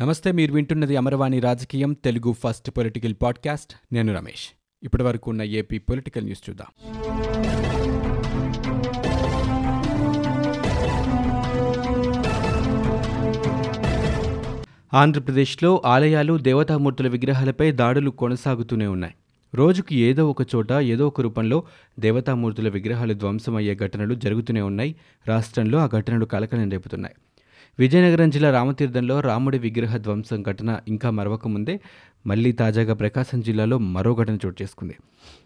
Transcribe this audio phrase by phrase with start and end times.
[0.00, 3.94] నమస్తే మీరు వింటున్నది అమరవాణి రాజకీయం తెలుగు ఫస్ట్ పొలిటికల్ పాడ్కాస్ట్.
[3.94, 4.48] నేను రమేష్.
[4.82, 6.66] ఇప్పటి వరకు ఉన్న ఏపీ పొలిటికల్ న్యూస్ చూద్దాం.
[14.94, 19.14] ఆంధ్రప్రదేశ్లో ఆలయాలు దేవతామూర్తుల విగ్రహాలపై దాడులు కొనసాగుతూనే ఉన్నాయి.
[19.54, 21.62] రోజుకి ఏదో ఒక చోట ఏదో ఒక రూపంలో
[22.00, 24.96] దేవతామూర్తుల విగ్రహాలు ధ్వంసమయ్యే ఘటనలు జరుగుతూనే ఉన్నాయి.
[25.28, 27.14] రాష్ట్రంలో ఆ ఘటనలు కలకలం రేపుతున్నాయి.
[27.78, 31.80] విజయనగరం జిల్లా రామతీర్థంలో రాముడి విగ్రహ ధ్వంసం ఘటన ఇంకా మరవక ముందే
[32.26, 34.96] మళ్ళీ తాజాగా ప్రకాశం జిల్లాలో మరో ఘటన చోటు చేసుకుంది.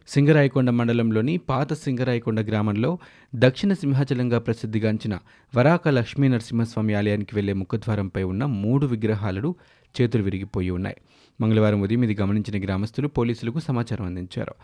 [0.09, 2.99] సింగరాయకొండ మండలంలోని పాత సింగరాయకొండ గ్రామంలో
[3.35, 5.19] దక్షిణ సింహాచలంగా ప్రసిద్ధిగాంచిన
[5.57, 9.55] వరాక లక్ష్మీ నరసింహస్వామి ఆలయానికి వెళ్ళే ముఖద్వారంపై ఉన్న మూడు విగ్రహాలను
[10.01, 10.97] చేతులు విరిగిపోయి ఉన్నాయి.
[11.41, 14.55] మంగళవారం ఉదయం ఇది గమనించిన గ్రామస్తులు పోలీసులకు సమాచారం అందించారు.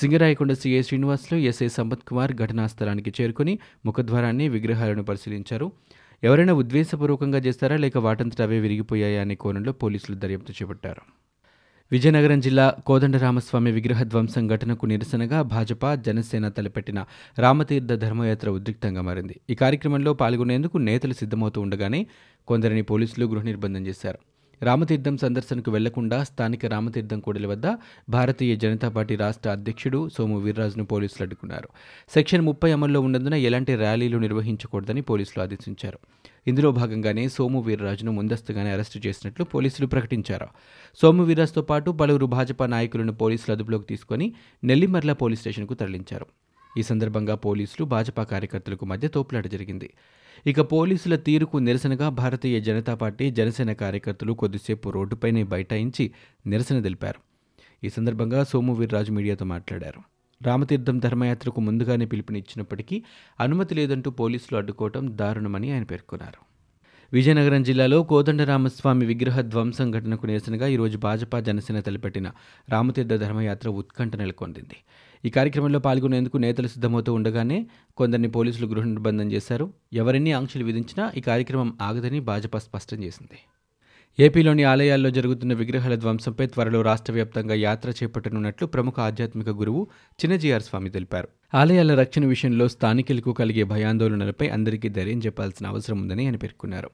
[0.00, 5.72] సింగరాయకొండ సీఏ శ్రీనివాసులు ఎస్ఐ సంపత్ కుమార్ ఘటనా స్థలానికి చేరుకుని ముఖద్వారాన్ని విగ్రహాలను పరిశీలించారు.
[6.24, 11.02] ఎవరైనా ఉద్వేశపూర్వకంగా చేస్తారా లేక వాటంతట అవే విరిగిపోయాయా అనే కోణంలో పోలీసులు దర్యాప్తు చేపట్టారు.
[11.92, 17.04] విజయనగరం జిల్లా కోదండరామస్వామి విగ్రహ ధ్వంసం ఘటనకు నిరసనగా భాజపా జనసేన తలపెట్టిన
[17.38, 19.40] రామతీర్థ ధర్మయాత్ర ఉద్రిక్తంగా మారింది.
[19.50, 22.06] ఈ కార్యక్రమంలో పాల్గొనేందుకు నేతలు సిద్ధమవుతూ ఉండగానే
[22.48, 24.18] కొందరిని పోలీసులు గృహ నిర్బంధం చేశారు.
[24.62, 27.62] రామతీర్థం సందర్శనకు వెళ్ళకుండా స్థానిక రామతీర్థం కూడలి వద్ద
[28.08, 31.68] భారతీయ జనతా పార్టీ రాష్ట్ర అధ్యక్షుడు సోము వీర్రాజును పోలీసులు అడ్డుకున్నారు.
[32.08, 35.98] సెక్షన్ ముప్పై అమల్లో ఉన్నందున ఎలాంటి ర్యాలీలు నిర్వహించకూడదని పోలీసులు ఆదేశించారు.
[36.46, 40.46] ఇందులో భాగంగానే సోము వీర్రాజును ముందస్తుగానే అరెస్టు చేసినట్లు పోలీసులు ప్రకటించారు.
[41.02, 46.26] సోము వీర్రాజుతో పాటు పలువురు భాజపా నాయకులను పోలీసులు అదుపులోకి తీసుకుని నెల్లిమర్ల పోలీస్ స్టేషన్కు తరలించారు.
[46.78, 49.90] ఈ సందర్భంగా పోలీసులు భాజపా కార్యకర్తలకు మధ్య తోపులాట జరిగింది.
[50.46, 56.10] ఇక పోలీసుల తీరుకు నిరసనగా భారతీయ జనతా పార్టీ జనసేన కార్యకర్తలు కొద్దిసేపు రోడ్డుపైనే బైఠాయించి
[56.46, 57.20] నిరసన తెలిపారు.
[57.84, 60.00] ఈ సందర్భంగా సోము వీర్రాజు మీడియాతో మాట్లాడారు.
[60.42, 63.02] రామతీర్థం ధర్మయాత్రకు ముందుగానే పిలుపునిచ్చినప్పటికీ
[63.40, 66.56] అనుమతి లేదంటూ పోలీసులు అడ్డుకోవడం దారుణమని ఆయన పేర్కొన్నారు.
[67.12, 72.32] విజయనగరం జిల్లాలో కోదండరామస్వామి విగ్రహ ధ్వంసం ఘటనకు నిరసనగా ఈరోజు భాజపా జనసేన తలపెట్టిన
[72.68, 74.62] రామతీర్థ ధర్మయాత్ర ఉత్కంఠ నెలకొంది
[75.26, 77.66] ఈ కార్యక్రమంలో పాల్గొనేందుకు నేతలు సిద్ధమవుతూ ఉండగానే
[77.96, 79.72] కొందరిని పోలీసులు గృహ నిర్బంధం చేశారు.
[79.92, 83.38] ఎవరిని ఆంక్షలు విధించినా ఈ కార్యక్రమం ఆగదని భాజపా స్పష్టం చేసింది.
[84.24, 90.90] ఏపీలోని ఆలయాల్లో జరుగుతున్న విగ్రహాల ధ్వంసంపై త్వరలో రాష్ట్ర వ్యాప్తంగా యాత్ర చేపట్టనున్నట్లు ప్రముఖ ఆధ్యాత్మిక గురువు చిన్నజీఆర్ స్వామి
[90.90, 91.28] తెలిపారు.
[91.54, 96.90] ఆలయాల రక్షణ విషయంలో స్థానికులకు కలిగే భయాందోళనలపై అందరికీ ధైర్యం చెప్పాల్సిన అవసరం ఉందని ఆయన పేర్కొన్నారు.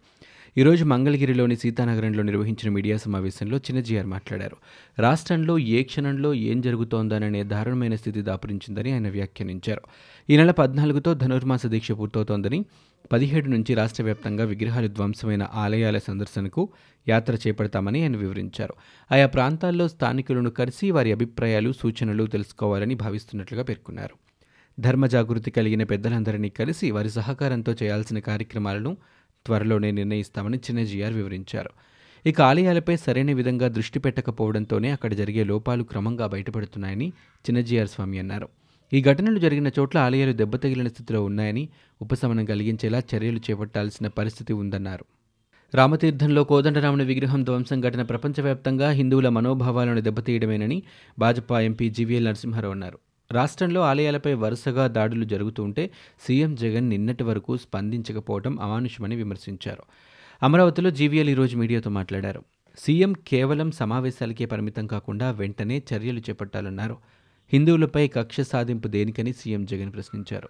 [0.58, 4.56] ఈరోజు మంగళగిరిలోని సీతానగరంలో నిర్వహించిన మీడియా సమావేశంలో చిన్నజీఆర్ మాట్లాడారు.
[4.98, 9.82] రాష్ట్రంలో ఏ క్షణంలో ఏం జరుగుతోందననే దారుణమైన స్థితి దాపురించిందని ఆయన వ్యాఖ్యానించారు.
[10.30, 12.64] ఈ నెల పద్నాలుగుతో ధనుర్మాస దీక్ష పూర్తవుతోందని
[13.12, 16.68] పదిహేడు నుంచి రాష్ట్ర వ్యాప్తంగా విగ్రహాలు ధ్వంసమైన ఆలయాల సందర్శనకు
[17.08, 18.74] యాత్ర చేపడతామని ఆయన వివరించారు.
[19.12, 24.14] ఆయా ప్రాంతాల్లో స్థానికులను కలిసి వారి అభిప్రాయాలు సూచనలు తెలుసుకోవాలని భావిస్తున్నట్లుగా పేర్కొన్నారు.
[24.80, 28.96] ధర్మ జాగృతి కలిగిన పెద్దలందరినీ కలిసి వారి సహకారంతో చేయాల్సిన కార్యక్రమాలను
[29.46, 31.70] త్వరలోనే నిర్ణయిస్తామని చిన్నజీఆర్ వివరించారు.
[32.26, 37.08] ఇక ఆలయాలపై సరైన విధంగా దృష్టి పెట్టకపోవడంతోనే అక్కడ జరిగే లోపాలు క్రమంగా బయటపడుతున్నాయని
[37.44, 38.48] చిన్నజీఆర్ స్వామి అన్నారు.
[38.92, 41.68] ఈ ఘటనలు జరిగిన చోట్ల ఆలయాలు దెబ్బతగిలిన స్థితిలో ఉన్నాయని
[42.02, 45.04] ఉపశమనం కలిగించేలా చర్యలు చేపట్టాల్సిన పరిస్థితి ఉందన్నారు.
[45.74, 50.82] రామతీర్థంలో కోదండరాముని విగ్రహం ధ్వంసం ఘటన ప్రపంచవ్యాప్తంగా హిందువుల మనోభావాలను దెబ్బతీయడమేనని
[51.18, 52.98] భాజపా ఎంపీ జీవీఎల్ నరసింహారావు అన్నారు.
[53.32, 59.82] రాష్ట్రంలో ఆలయాలపై వరుసగా దాడులు జరుగుతుంటే సీఎం జగన్ నిన్నటి వరకు స్పందించకపోవడం అమానుషమని విమర్శించారు.
[60.42, 62.42] అమరావతిలో జీవీఎల్ ఈరోజు మీడియాతో మాట్లాడారు.
[62.78, 66.96] సీఎం కేవలం సమావేశాలకే పరిమితం కాకుండా వెంటనే చర్యలు చేపట్టాలన్నారు.
[67.52, 70.48] హిందువులపై కక్ష సాధింపు దేనికని సీఎం జగన్ ప్రశ్నించారు.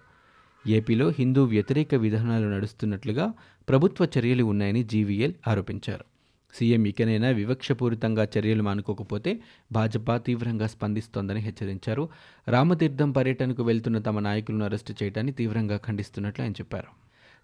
[0.67, 3.33] ఏపీలో హిందూ వ్యతిరేక విధానాలు నడుస్తున్నట్లుగా
[3.69, 6.12] ప్రభుత్వ చర్యలు ఉన్నాయని జీవీఎల్ ఆరోపించారు.
[6.53, 9.39] సీఎం ఇకనైనా వివక్షపూరితంగా చర్యలు మానుకోకపోతే
[9.71, 12.09] భాజపా తీవ్రంగా స్పందిస్తోందని హెచ్చరించారు.
[12.47, 16.87] రామతీర్థం పర్యటనకు వెళ్తున్న తమ నాయకులను అరెస్టు చేయడాన్ని తీవ్రంగా ఖండిస్తున్నట్లు ఆయన చెప్పారు.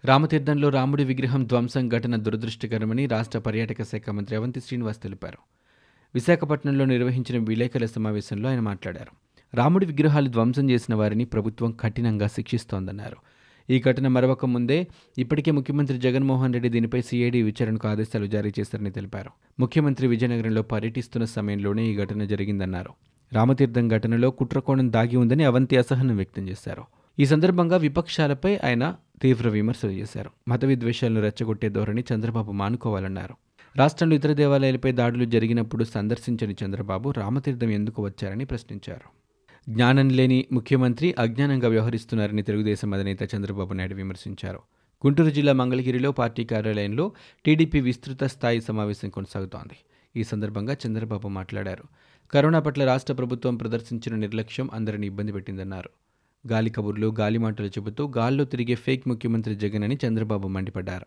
[0.04, 5.38] రామతీర్థంలో రాముడి విగ్రహం ధ్వంసం ఘటన దురదృష్టకరమని రాష్ట్ర పర్యాటక శాఖ మంత్రి అవంతి శ్రీనివాస్ తెలిపారు.
[6.14, 9.30] విశాఖపట్నంలో నిర్వహించిన విలేకరుల సమావేశంలో ఆయన మాట్లాడారు.
[9.56, 13.16] రాముడి విగ్రహాలు ధ్వంసం చేసిన వారిని ప్రభుత్వం కఠినంగా శిక్షిస్తోందన్నారు.
[13.70, 14.86] ఈ ఘటన మరొక ముందే
[15.18, 19.30] ఇప్పటికే ముఖ్యమంత్రి జగన్మోహన్ రెడ్డి దీనిపై సిఐడి విచారణకు ఆదేశాలు జారీ చేశారని తెలిపారు.
[19.60, 22.90] ముఖ్యమంత్రి విజయనగరంలో పర్యటిస్తున్న సమయంలోనే ఈ ఘటన జరిగిందన్నారు.
[23.32, 26.82] రామతీర్థం ఘటనలో కుట్రకోణం దాగి ఉందని అవంతి అసహనం వ్యక్తం చేశారు.
[27.18, 30.30] ఈ సందర్భంగా విపక్షాలపై ఆయన తీవ్ర విమర్శలు చేశారు.
[30.48, 33.34] మత విద్వేషాలను రెచ్చగొట్టే ధోరణి చంద్రబాబు మానుకోవాలన్నారు.
[33.76, 39.19] రాష్ట్రంలో ఇతర దేవాలయాలపై దాడులు జరిగినప్పుడు సందర్శించని చంద్రబాబు రామతీర్థం ఎందుకు వచ్చారని ప్రశ్నించారు.
[39.68, 44.60] జ్ఞానం లేని ముఖ్యమంత్రి అజ్ఞానంగా వ్యవహరిస్తున్నారని తెలుగుదేశం అధినేత చంద్రబాబు నాయుడు విమర్శించారు.
[45.06, 47.12] గుంటూరు జిల్లా మంగళగిరిలో పార్టీ కార్యాలయంలో
[47.44, 49.76] టీడీపీ విస్తృత స్థాయి సమావేశం కొనసాగుతోంది.
[50.16, 51.84] ఈ సందర్భంగా చంద్రబాబు మాట్లాడారు.
[52.30, 55.90] కరోనా పట్ల రాష్ట్ర ప్రభుత్వం ప్రదర్శించిన నిర్లక్ష్యం అందరిని ఇబ్బంది పెట్టిందన్నారు.
[56.48, 61.06] గాలి కబుర్లు గాలి మాటలు చెబుతూ గాల్లో తిరిగే ఫేక్ ముఖ్యమంత్రి జగన్ అని చంద్రబాబు మండిపడ్డారు.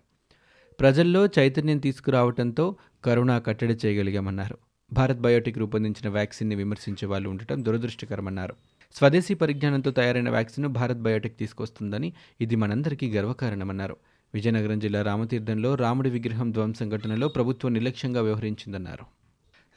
[0.80, 4.58] ప్రజల్లో చైతన్యం తీసుకురావడంతో కరోనా కట్టడి చేయగలిగామన్నారు.
[4.94, 8.56] భారత్ బయోటెక్ రూపొందించిన వ్యాక్సిన్ని విమర్శించే వాళ్ళు ఉండటం దురదృష్టకరమన్నారు.
[8.96, 13.98] స్వదేశీ పరిజ్ఞానంతో తయారైన వ్యాక్సిన్ను భారత్ బయోటెక్ తీసుకొస్తుందని ఇది మనందరికీ గర్వకారణమన్నారు.
[14.34, 19.06] విజయనగరం జిల్లా రామతీర్థంలో రాముడి విగ్రహం ధ్వంసం ఘటనలో ప్రభుత్వం నిర్లక్ష్యంగా వ్యవహరించిందన్నారు.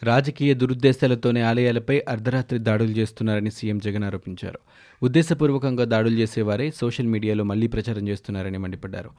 [0.02, 4.58] రాజకీయ దురుద్దేశాలతోనే ఆలయాలపై అర్ధరాత్రి దాడులు చేస్తున్నారని సీఎం జగన్ ఆరోపించారు.
[5.02, 9.10] ఉద్దేశపూర్వకంగా దాడులు చేసేవారే సోషల్ మీడియాలో మళ్ళీ ప్రచారం చేస్తున్నారని మండిపడ్డారు.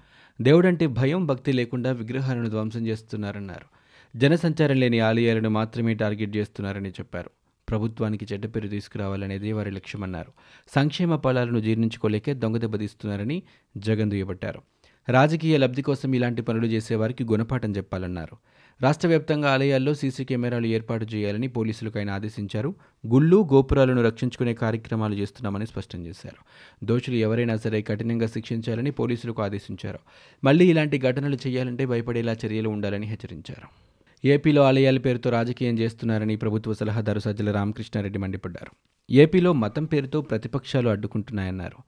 [0.42, 3.77] దేవుడంటే భయం భక్తి లేకుండా విగ్రహాలను ధ్వంసం చేస్తున్నారన్నారు.
[4.16, 7.32] జనసంచారం లేని ఆలయాలను మాత్రమే టార్గెట్ చేస్తున్నారని చెప్పారు.
[7.70, 10.32] ప్రభుత్వానికి చెడ్డ పేరు తీసుకురావాలనేదే వారి లక్ష్యమన్నారు.
[10.76, 13.44] సంక్షేమ ఫలాలను జీర్ణించుకోలేకే దొంగదెబ్బతీస్తున్నారని
[13.78, 14.62] జగన్ దుయ్యబట్టారు.
[15.10, 18.38] రాజకీయ లబ్ధి కోసం ఇలాంటి పనులు చేసేవారికి గుణపాఠం చెప్పాలన్నారు.
[18.82, 22.76] రాష్ట్ర వ్యాప్తంగా ఆలయాల్లో సీసీ కెమెరాలు ఏర్పాటు చేయాలని పోలీసులకు ఆయన ఆదేశించారు.
[23.08, 26.38] గుళ్ళు గోపురాలను రక్షించుకునే కార్యక్రమాలు చేస్తున్నామని స్పష్టం చేశారు.
[26.86, 30.00] దోషులు ఎవరైనా సరే కఠినంగా శిక్షించాలని పోలీసులకు ఆదేశించారు.
[30.44, 33.97] మళ్ళీ ఇలాంటి ఘటనలు చేయాలంటే భయపడేలా చర్యలు ఉండాలని హెచ్చరించారు.
[34.26, 38.72] ఏపీలో ఆలయాల పేరుతో రాజకీయం చేస్తున్నారని ప్రభుత్వ సలహాదారు సజ్జల రామకృష్ణారెడ్డి మండిపడ్డారు.
[39.12, 41.84] ఏపీలో మతం పేరుతో ప్రతిపక్షాలు అడ్డుకుంటున్నాయన్నారు.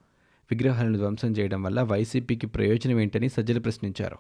[0.52, 4.18] విగ్రహాలను ధ్వంసం చేయడం వల్ల వైసీపీకి ప్రయోజనం ఏంటని సజ్జలు ప్రశ్నించారు.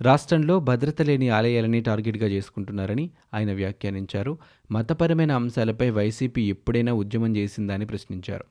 [0.00, 4.38] రాష్ట్రంలో భద్రత లేని ఆలయాలని టార్గెట్గా చేసుకుంటున్నారని ఆయన వ్యాఖ్యానించారు.
[4.70, 8.44] మతపరమైన అంశాలపై వైసీపీ ఎప్పుడైనా ఉద్యమం చేసిందా అని ప్రశ్నించారు.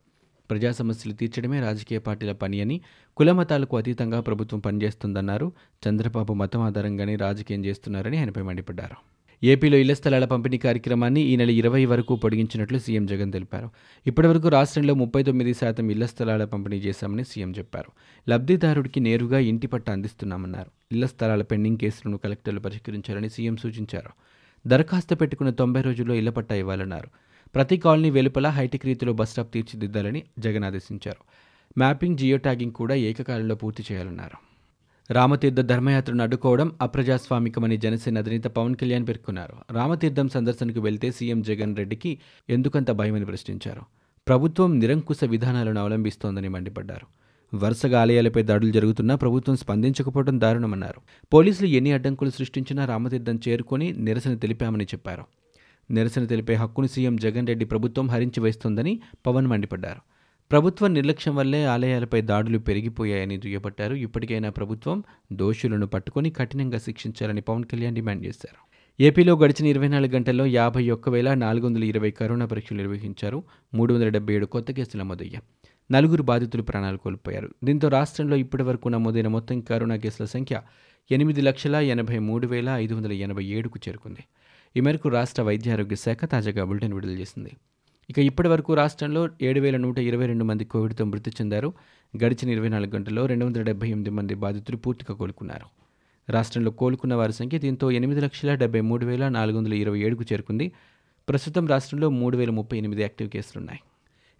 [0.49, 2.81] ప్రజా సమస్యలు తీర్చడమే రాజకీయ పార్టీల పని అని
[3.17, 5.51] కులమతాలకు అతీతంగా ప్రభుత్వం పనిచేస్తుందన్నారు.
[5.87, 8.95] చంద్రబాబు మతం ఆధారంగానే రాజకీయం చేస్తున్నారని ఆయనపై మండిపడ్డారు.
[9.43, 13.69] ఏపీలో ఇళ్ళ స్థలాల పంపిణీ కార్యక్రమాన్ని ఈ నెల ఇరవై వరకు పొడిగించినట్లు సీఎం జగన్ తెలిపారు.
[14.07, 17.91] ఇప్పటివరకు రాష్ట్రంలో ముప్పై తొమ్మిది శాతం ఇళ్ళ స్థలాల పంపిణీ చేశామని సీఎం చెప్పారు.
[18.29, 20.71] లబ్ధిదారుడికి నేరుగా ఇంటి పట్ట అందిస్తున్నామన్నారు.
[20.91, 24.09] ఇళ్ళ స్థలాల పెండింగ్ కేసులను కలెక్టర్లు పరిష్కరించాలని సీఎం సూచించారు.
[24.67, 27.07] దరఖాస్తు పెట్టుకున్న తొంభై రోజుల్లో ఇళ్ళ పట్టా ఇవ్వాలన్నారు.
[27.55, 31.23] ప్రతి కాలనీ వెలుపల హైటెక్ రీతిలో బస్ స్టాప్ తీర్చిదిద్దాలని జగన్ ఆదేశించారు.
[31.77, 34.37] మ్యాపింగ్ జియో ట్యాగింగ్ కూడా ఏకకాలంలో పూర్తి చేయాలన్నారు.
[35.13, 39.73] రామతీర్థ ధర్మయాత్రను అడ్డుకోవడం అప్రజాస్వామికమని జనసేన అధినేత పవన్ కళ్యాణ్ పేర్కొన్నారు.
[39.73, 42.19] రామతీర్థం సందర్శనకు వెళ్తే సీఎం జగన్ రెడ్డికి
[42.49, 43.81] ఎందుకంత భయమని ప్రశ్నించారు.
[44.27, 47.07] ప్రభుత్వం నిరంకుశ విధానాలను అవలంబిస్తోందని మండిపడ్డారు.
[47.57, 51.01] వరుసగా ఆలయాలపై దాడులు జరుగుతున్నా ప్రభుత్వం స్పందించకపోవడం దారుణమన్నారు.
[51.33, 55.23] పోలీసులు ఎన్ని అడ్డంకులు సృష్టించినా రామతీర్థం చేరుకొని నిరసన తెలిపామని చెప్పారు.
[55.91, 60.01] నిరసన తెలిపే హక్కును సీఎం జగన్ రెడ్డి ప్రభుత్వం హరించి వేస్తుందని పవన్ మండిపడ్డారు.
[60.51, 63.95] ప్రభుత్వ నిర్లక్ష్యం వల్లే ఆలయాలపై దాడులు పెరిగిపోయాయని దుయ్యబట్టారు.
[63.95, 65.03] ఇప్పటికైనా ప్రభుత్వం
[65.33, 68.69] దోషులను పట్టుకొని కఠినంగా శిక్షించాలని పవన్ కళ్యాణ్ డిమాండ్ చేశారు.
[69.03, 73.43] ఏపీలో గడిచిన ఇరవై నాలుగు గంటల్లో యాభై ఒక్క వేల నాలుగు వందల ఇరవై కరోనా పరీక్షలు నిర్వహించారు.
[73.73, 75.43] మూడు వందల డెబ్బై ఏడు కొత్త కేసులు నమోదయ్యాయి.
[75.91, 77.49] నలుగురు బాధితులు ప్రాణాలు కోల్పోయారు.
[77.63, 80.61] దీంతో రాష్ట్రంలో ఇప్పటి వరకు నమోదైన మొత్తం కరోనా కేసుల సంఖ్య
[81.11, 84.23] ఎనిమిది లక్షల ఎనభై మూడు వేల ఐదు వందల ఎనభై ఏడుకు చేరుకుంది.
[84.75, 87.51] ఈ మేరకు రాష్ట్ర వైద్య ఆరోగ్య శాఖ తాజాగా బులెటిన్ విడుదల చేసింది.
[88.09, 91.73] ఇక ఇప్పటి వరకు రాష్ట్రంలో ఏడు వేల నూట ఇరవై రెండు మంది కోవిడ్తో మృతి చెందారు.
[92.23, 95.65] గడిచిన ఇరవై నాలుగు గంటల్లో రెండు వందల డెబ్బై ఎనిమిది మంది బాధితులు పూర్తిగా కోలుకున్నారు.
[96.29, 100.71] రాష్ట్రంలో కోలుకున్న వారి సంఖ్య దీంతో ఎనిమిది లక్షల డెబ్బై మూడు వేల నాలుగు వందల ఇరవై ఏడుకు చేరుకుంది.
[101.29, 103.79] ప్రస్తుతం రాష్ట్రంలో మూడు వేల ముప్పై ఎనిమిది యాక్టివ్ కేసులున్నాయి.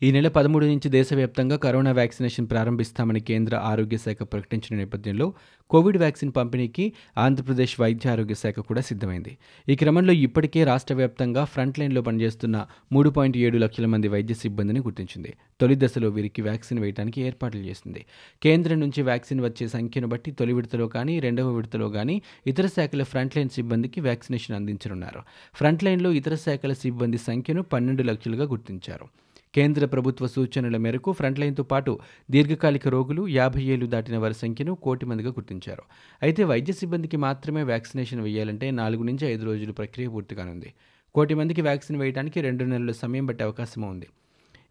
[0.01, 5.34] ఈ నెల పదమూడు నుంచి దేశవ్యాప్తంగా కరోనా వ్యాక్సినేషన్ ప్రారంభిస్తామని కేంద్ర ఆరోగ్య శాఖ ప్రకటించిన నేపథ్యంలో
[5.69, 9.38] కోవిడ్ వ్యాక్సిన్ పంపిణీకి ఆంధ్రప్రదేశ్ వైద్య ఆరోగ్య శాఖ కూడా సిద్ధమైంది.
[9.69, 14.80] ఈ క్రమంలో ఇప్పటికే రాష్ట్ర వ్యాప్తంగా ఫ్రంట్ లైన్లో పనిచేస్తున్న మూడు పాయింట్ ఏడు లక్షల మంది వైద్య సిబ్బందిని
[14.80, 15.34] గుర్తించింది.
[15.62, 18.06] తొలి దశలో వీరికి వ్యాక్సిన్ వేయడానికి ఏర్పాట్లు చేసింది.
[18.44, 23.38] కేంద్రం నుంచి వ్యాక్సిన్ వచ్చే సంఖ్యను బట్టి తొలి విడతలో కానీ రెండవ విడతలో కానీ ఇతర శాఖల ఫ్రంట్
[23.38, 25.24] లైన్ సిబ్బందికి వ్యాక్సినేషన్ అందించనున్నారు.
[25.54, 29.08] ఫ్రంట్ లైన్లో ఇతర శాఖల సిబ్బంది సంఖ్యను పన్నెండు లక్షలుగా గుర్తించారు.
[29.56, 32.00] కేంద్ర ప్రభుత్వ సూచనల మేరకు ఫ్రంట్లైన్తో పాటు
[32.32, 35.84] దీర్ఘకాలిక రోగులు యాభై ఏళ్ళు దాటిన వారి సంఖ్యను కోటి మందిగా గుర్తించారు.
[36.24, 40.74] అయితే వైద్య సిబ్బందికి మాత్రమే వ్యాక్సినేషన్ వేయాలంటే నాలుగు నుంచి ఐదు రోజులు ప్రక్రియ పూర్తి కానుంది
[41.15, 44.08] కోటి మందికి వ్యాక్సిన్ వేయడానికి రెండు నెలల సమయం పట్టే అవకాశం ఉంది.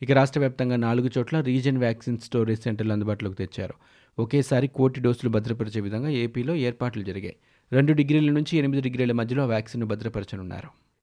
[0.03, 3.75] ఇక రాష్ట్ర వ్యాప్తంగా నాలుగు చోట్ల రీజన్ వ్యాక్సిన్ స్టోరేజ్ సెంటర్లు అందుబాటులోకి తెచ్చారు.
[4.19, 7.37] ఒకేసారి కోటి డోసులు భద్రపరిచే విధంగా ఏపీలో ఏర్పాట్లు జరిగాయి.
[7.73, 10.88] రెండు డిగ్రీల నుంచి ఎనిమిది డిగ్రీల మధ్యలో వ్యాక్సిన్ను భద్రపరచనున్నారు.